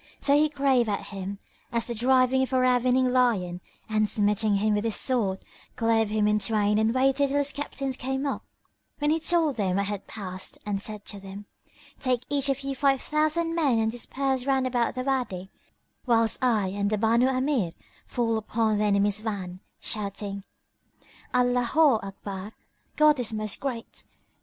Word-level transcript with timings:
So 0.19 0.35
he 0.35 0.49
drave 0.49 0.89
at 0.89 1.09
him 1.09 1.37
as 1.71 1.85
the 1.85 1.93
driving 1.93 2.41
of 2.41 2.51
a 2.53 2.59
ravening 2.59 3.13
lion, 3.13 3.61
and 3.87 4.09
smiting 4.09 4.55
him 4.55 4.73
with 4.73 4.83
his 4.83 4.95
sword, 4.95 5.37
clove 5.75 6.09
him 6.09 6.27
in 6.27 6.39
twain 6.39 6.79
and 6.79 6.91
waited 6.91 7.27
till 7.27 7.37
his 7.37 7.51
captains 7.51 7.95
came 7.95 8.25
up, 8.25 8.41
when 8.97 9.11
he 9.11 9.19
told 9.19 9.57
them 9.57 9.75
what 9.75 9.85
had 9.85 10.07
passed 10.07 10.57
and 10.65 10.81
said 10.81 11.05
to 11.05 11.19
them, 11.19 11.45
"Take 11.99 12.23
each 12.31 12.49
of 12.49 12.61
you 12.61 12.75
five 12.75 12.99
thousand 12.99 13.53
men 13.53 13.77
and 13.77 13.91
disperse 13.91 14.47
round 14.47 14.65
about 14.65 14.95
the 14.95 15.03
Wady, 15.03 15.51
whilst 16.07 16.43
I 16.43 16.69
and 16.69 16.89
the 16.89 16.97
Banu 16.97 17.27
Amir 17.27 17.73
fall 18.07 18.37
upon 18.37 18.79
the 18.79 18.85
enemy's 18.85 19.19
van, 19.19 19.59
shouting, 19.79 20.43
Allaho 21.31 21.99
Akbar 22.01 22.53
God 22.95 23.19
is 23.19 23.31
Most 23.33 23.59
Great! 23.59 24.03